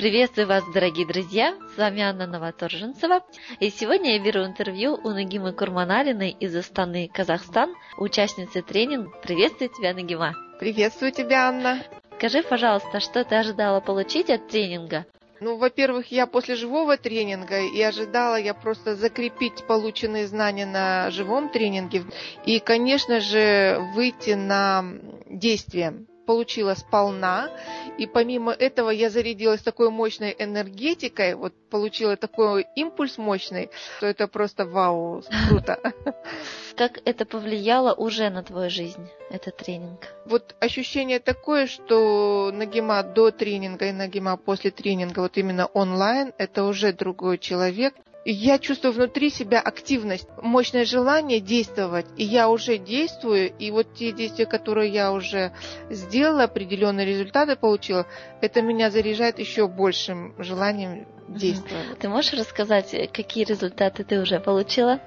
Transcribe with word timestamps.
Приветствую 0.00 0.46
вас, 0.46 0.64
дорогие 0.72 1.06
друзья! 1.06 1.54
С 1.74 1.76
вами 1.76 2.00
Анна 2.00 2.26
Новоторженцева. 2.26 3.20
И 3.58 3.68
сегодня 3.68 4.16
я 4.16 4.18
беру 4.18 4.46
интервью 4.46 4.94
у 4.94 5.10
Нагимы 5.10 5.52
Курманалиной 5.52 6.30
из 6.40 6.56
Астаны, 6.56 7.10
Казахстан, 7.12 7.74
участницы 7.98 8.62
тренинга. 8.62 9.10
Приветствую 9.22 9.68
тебя, 9.68 9.92
Нагима! 9.92 10.34
Приветствую 10.58 11.12
тебя, 11.12 11.48
Анна! 11.48 11.82
Скажи, 12.16 12.42
пожалуйста, 12.42 12.98
что 12.98 13.24
ты 13.24 13.34
ожидала 13.34 13.80
получить 13.80 14.30
от 14.30 14.48
тренинга? 14.48 15.04
Ну, 15.38 15.58
во-первых, 15.58 16.10
я 16.10 16.26
после 16.26 16.54
живого 16.54 16.96
тренинга 16.96 17.60
и 17.60 17.82
ожидала 17.82 18.36
я 18.36 18.54
просто 18.54 18.96
закрепить 18.96 19.66
полученные 19.66 20.26
знания 20.26 20.64
на 20.64 21.10
живом 21.10 21.50
тренинге 21.50 22.04
и, 22.46 22.58
конечно 22.58 23.20
же, 23.20 23.78
выйти 23.94 24.30
на 24.30 24.82
действие 25.28 26.06
получила 26.30 26.74
сполна, 26.74 27.50
и 27.98 28.06
помимо 28.06 28.52
этого 28.52 28.90
я 28.90 29.10
зарядилась 29.10 29.62
такой 29.62 29.90
мощной 29.90 30.36
энергетикой, 30.38 31.34
вот 31.34 31.52
получила 31.70 32.16
такой 32.16 32.68
импульс 32.76 33.18
мощный, 33.18 33.68
что 33.96 34.06
это 34.06 34.28
просто 34.28 34.64
вау, 34.64 35.24
круто. 35.48 35.80
Как 36.76 37.00
это 37.04 37.24
повлияло 37.26 37.94
уже 37.94 38.30
на 38.30 38.44
твою 38.44 38.70
жизнь, 38.70 39.08
этот 39.28 39.56
тренинг? 39.56 40.06
Вот 40.24 40.54
ощущение 40.60 41.18
такое, 41.18 41.66
что 41.66 42.52
Нагима 42.54 43.02
до 43.02 43.32
тренинга 43.32 43.86
и 43.86 43.92
Нагима 43.92 44.36
после 44.36 44.70
тренинга, 44.70 45.18
вот 45.18 45.36
именно 45.36 45.66
онлайн, 45.66 46.32
это 46.38 46.62
уже 46.62 46.92
другой 46.92 47.38
человек 47.38 47.94
я 48.24 48.58
чувствую 48.58 48.92
внутри 48.92 49.30
себя 49.30 49.60
активность, 49.60 50.28
мощное 50.42 50.84
желание 50.84 51.40
действовать, 51.40 52.06
и 52.16 52.24
я 52.24 52.48
уже 52.48 52.78
действую, 52.78 53.50
и 53.50 53.70
вот 53.70 53.94
те 53.94 54.12
действия, 54.12 54.46
которые 54.46 54.90
я 54.90 55.12
уже 55.12 55.52
сделала, 55.88 56.44
определенные 56.44 57.06
результаты 57.06 57.56
получила, 57.56 58.06
это 58.40 58.62
меня 58.62 58.90
заряжает 58.90 59.38
еще 59.38 59.68
большим 59.68 60.34
желанием 60.38 61.06
действовать. 61.28 61.98
Ты 61.98 62.08
можешь 62.08 62.32
рассказать, 62.34 62.94
какие 63.12 63.44
результаты 63.44 64.04
ты 64.04 64.20
уже 64.20 64.40
получила? 64.40 65.00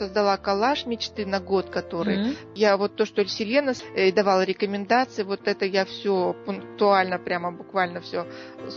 Создала 0.00 0.38
коллаж 0.38 0.86
мечты 0.86 1.26
на 1.26 1.40
год, 1.40 1.68
который 1.68 2.16
mm-hmm. 2.16 2.36
я 2.54 2.76
вот 2.78 2.96
то, 2.96 3.04
что 3.04 3.26
Селена 3.26 3.74
э, 3.94 4.10
давала 4.12 4.44
рекомендации, 4.44 5.24
вот 5.24 5.46
это 5.46 5.66
я 5.66 5.84
все 5.84 6.34
пунктуально, 6.46 7.18
прямо 7.18 7.52
буквально 7.52 8.00
все 8.00 8.26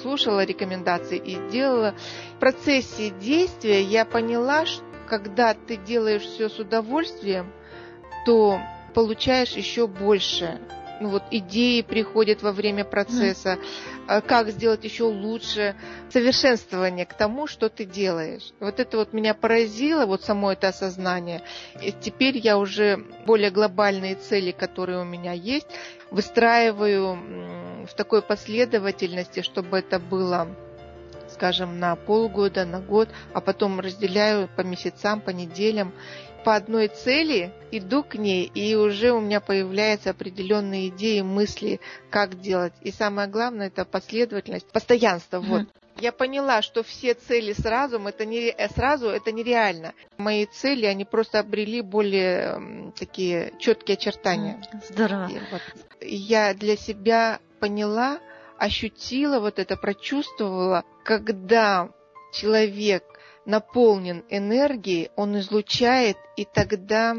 слушала 0.01 0.43
рекомендации 0.43 1.17
и 1.17 1.49
делала. 1.49 1.95
В 2.35 2.39
процессе 2.39 3.09
действия 3.09 3.81
я 3.81 4.03
поняла, 4.03 4.65
что 4.65 4.83
когда 5.07 5.53
ты 5.53 5.77
делаешь 5.77 6.23
все 6.23 6.49
с 6.49 6.59
удовольствием, 6.59 7.53
то 8.25 8.59
получаешь 8.93 9.51
еще 9.51 9.87
больше 9.87 10.59
ну 10.99 11.09
вот 11.09 11.23
идеи 11.31 11.81
приходят 11.81 12.41
во 12.41 12.51
время 12.51 12.83
процесса, 12.83 13.57
mm. 14.07 14.21
как 14.27 14.49
сделать 14.49 14.83
еще 14.83 15.03
лучше, 15.03 15.75
совершенствование 16.09 17.05
к 17.05 17.13
тому, 17.13 17.47
что 17.47 17.69
ты 17.69 17.85
делаешь. 17.85 18.53
Вот 18.59 18.79
это 18.79 18.97
вот 18.97 19.13
меня 19.13 19.33
поразило, 19.33 20.05
вот 20.05 20.23
само 20.23 20.53
это 20.53 20.69
осознание. 20.69 21.41
И 21.81 21.91
теперь 21.91 22.37
я 22.37 22.57
уже 22.57 22.97
более 23.25 23.51
глобальные 23.51 24.15
цели, 24.15 24.51
которые 24.51 24.99
у 24.99 25.05
меня 25.05 25.33
есть, 25.33 25.67
выстраиваю 26.11 27.85
в 27.85 27.93
такой 27.95 28.21
последовательности, 28.21 29.41
чтобы 29.41 29.79
это 29.79 29.99
было 29.99 30.47
скажем, 31.43 31.77
на 31.77 31.97
полгода, 31.97 32.63
на 32.63 32.79
год, 32.79 33.09
а 33.33 33.41
потом 33.41 33.81
разделяю 33.81 34.47
по 34.55 34.61
месяцам, 34.61 35.19
по 35.19 35.31
неделям 35.31 35.91
по 36.45 36.55
одной 36.55 36.89
цели, 36.89 37.53
иду 37.71 38.03
к 38.03 38.15
ней, 38.15 38.51
и 38.53 38.75
уже 38.75 39.11
у 39.11 39.21
меня 39.21 39.39
появляются 39.39 40.09
определенные 40.09 40.89
идеи, 40.89 41.21
мысли, 41.21 41.79
как 42.09 42.41
делать. 42.41 42.73
И 42.81 42.91
самое 42.91 43.29
главное, 43.29 43.67
это 43.67 43.85
последовательность, 43.85 44.67
постоянство. 44.67 45.37
Mm-hmm. 45.37 45.47
Вот. 45.47 45.67
Я 46.01 46.11
поняла, 46.11 46.61
что 46.61 46.83
все 46.83 47.13
цели 47.13 47.53
сразу, 47.53 47.97
это 47.99 48.25
не, 48.25 48.49
э, 48.49 48.69
сразу 48.69 49.07
это 49.07 49.31
нереально. 49.31 49.93
Мои 50.17 50.45
цели, 50.45 50.85
они 50.85 51.05
просто 51.05 51.39
обрели 51.39 51.81
более 51.81 52.91
такие 52.99 53.53
четкие 53.59 53.95
очертания. 53.95 54.61
Здорово. 54.89 55.29
И 55.29 55.39
вот 55.49 55.61
я 56.01 56.53
для 56.53 56.75
себя 56.75 57.39
поняла, 57.59 58.19
ощутила 58.63 59.41
вот 59.41 59.59
это, 59.59 59.75
прочувствовала, 59.75 60.85
когда 61.03 61.89
человек 62.31 63.03
наполнен 63.45 64.23
энергией, 64.29 65.11
он 65.17 65.37
излучает, 65.37 66.15
и 66.37 66.45
тогда 66.45 67.13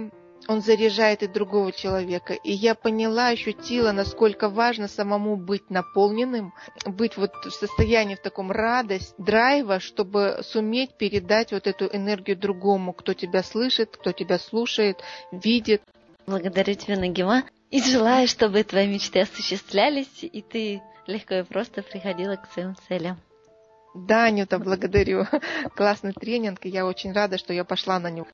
он 0.49 0.63
заряжает 0.63 1.23
и 1.23 1.27
другого 1.27 1.71
человека. 1.71 2.33
И 2.33 2.51
я 2.51 2.75
поняла, 2.75 3.29
ощутила, 3.29 3.93
насколько 3.93 4.49
важно 4.49 4.89
самому 4.89 5.37
быть 5.37 5.69
наполненным, 5.69 6.55
быть 6.87 7.19
вот 7.19 7.33
в 7.45 7.51
состоянии 7.51 8.15
в 8.15 8.23
таком 8.23 8.51
радость, 8.51 9.15
драйва, 9.19 9.81
чтобы 9.81 10.41
суметь 10.43 10.97
передать 10.97 11.53
вот 11.53 11.67
эту 11.67 11.87
энергию 11.87 12.39
другому, 12.39 12.95
кто 12.95 13.13
тебя 13.13 13.43
слышит, 13.43 13.99
кто 13.99 14.13
тебя 14.13 14.39
слушает, 14.39 14.97
видит. 15.31 15.83
Благодарю 16.27 16.73
тебя, 16.73 16.97
Нагима, 16.99 17.45
и 17.75 17.83
желаю, 17.83 18.29
чтобы 18.29 18.63
твои 18.63 18.87
мечты 18.87 19.23
осуществлялись, 19.23 20.23
и 20.23 20.43
ты 20.43 20.81
легко 21.09 21.35
и 21.35 21.43
просто 21.43 21.83
приходила 21.83 22.37
к 22.37 22.47
своим 22.53 22.77
целям. 22.87 23.19
Да, 23.97 24.27
Анюта, 24.27 24.61
благодарю. 24.61 25.27
Классный 25.75 26.13
тренинг, 26.13 26.65
и 26.67 26.69
я 26.69 26.87
очень 26.87 27.13
рада, 27.13 27.37
что 27.37 27.53
я 27.53 27.65
пошла 27.65 27.99
на 27.99 28.13
него. 28.13 28.29